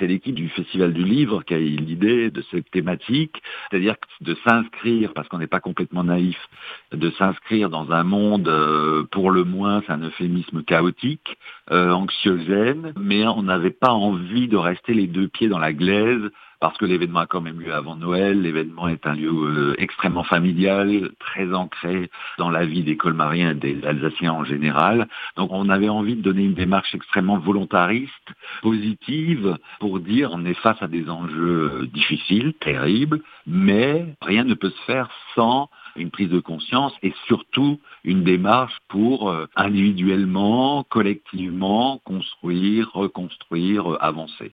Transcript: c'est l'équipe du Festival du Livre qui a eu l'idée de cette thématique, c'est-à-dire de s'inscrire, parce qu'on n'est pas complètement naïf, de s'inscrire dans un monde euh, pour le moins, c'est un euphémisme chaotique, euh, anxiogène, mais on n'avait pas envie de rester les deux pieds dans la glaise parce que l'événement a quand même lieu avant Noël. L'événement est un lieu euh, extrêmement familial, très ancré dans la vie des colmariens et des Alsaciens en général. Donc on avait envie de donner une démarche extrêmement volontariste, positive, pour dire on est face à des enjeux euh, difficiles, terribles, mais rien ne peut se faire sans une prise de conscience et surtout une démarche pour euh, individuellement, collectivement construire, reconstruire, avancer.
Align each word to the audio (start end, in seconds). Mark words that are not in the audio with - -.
c'est 0.00 0.06
l'équipe 0.06 0.34
du 0.34 0.48
Festival 0.48 0.92
du 0.92 1.04
Livre 1.04 1.44
qui 1.44 1.54
a 1.54 1.58
eu 1.58 1.76
l'idée 1.76 2.30
de 2.30 2.42
cette 2.50 2.70
thématique, 2.70 3.40
c'est-à-dire 3.70 3.96
de 4.22 4.34
s'inscrire, 4.46 5.12
parce 5.14 5.28
qu'on 5.28 5.38
n'est 5.38 5.46
pas 5.46 5.60
complètement 5.60 6.02
naïf, 6.02 6.38
de 6.92 7.10
s'inscrire 7.10 7.68
dans 7.68 7.92
un 7.92 8.02
monde 8.02 8.48
euh, 8.48 9.04
pour 9.12 9.30
le 9.30 9.44
moins, 9.44 9.82
c'est 9.86 9.92
un 9.92 10.02
euphémisme 10.02 10.64
chaotique, 10.64 11.36
euh, 11.70 11.90
anxiogène, 11.92 12.92
mais 12.98 13.26
on 13.26 13.42
n'avait 13.42 13.70
pas 13.70 13.92
envie 13.92 14.48
de 14.48 14.56
rester 14.56 14.94
les 14.94 15.06
deux 15.06 15.28
pieds 15.28 15.48
dans 15.48 15.58
la 15.58 15.72
glaise 15.72 16.30
parce 16.60 16.76
que 16.76 16.84
l'événement 16.84 17.20
a 17.20 17.26
quand 17.26 17.40
même 17.40 17.60
lieu 17.60 17.72
avant 17.72 17.96
Noël. 17.96 18.42
L'événement 18.42 18.88
est 18.88 19.06
un 19.06 19.14
lieu 19.14 19.30
euh, 19.32 19.74
extrêmement 19.78 20.24
familial, 20.24 21.10
très 21.18 21.52
ancré 21.54 22.10
dans 22.38 22.50
la 22.50 22.66
vie 22.66 22.82
des 22.82 22.96
colmariens 22.96 23.52
et 23.52 23.54
des 23.54 23.84
Alsaciens 23.84 24.32
en 24.32 24.44
général. 24.44 25.08
Donc 25.36 25.50
on 25.52 25.68
avait 25.70 25.88
envie 25.88 26.16
de 26.16 26.22
donner 26.22 26.44
une 26.44 26.54
démarche 26.54 26.94
extrêmement 26.94 27.38
volontariste, 27.38 28.12
positive, 28.62 29.56
pour 29.80 30.00
dire 30.00 30.30
on 30.32 30.44
est 30.44 30.54
face 30.54 30.80
à 30.82 30.86
des 30.86 31.08
enjeux 31.08 31.82
euh, 31.82 31.86
difficiles, 31.86 32.52
terribles, 32.60 33.20
mais 33.46 34.06
rien 34.20 34.44
ne 34.44 34.54
peut 34.54 34.70
se 34.70 34.82
faire 34.82 35.10
sans 35.34 35.70
une 35.96 36.10
prise 36.10 36.28
de 36.28 36.40
conscience 36.40 36.92
et 37.02 37.12
surtout 37.26 37.80
une 38.04 38.22
démarche 38.22 38.76
pour 38.88 39.30
euh, 39.30 39.46
individuellement, 39.56 40.84
collectivement 40.84 42.00
construire, 42.04 42.90
reconstruire, 42.92 43.96
avancer. 44.00 44.48